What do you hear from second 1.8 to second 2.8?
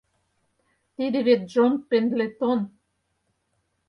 Пендлетон.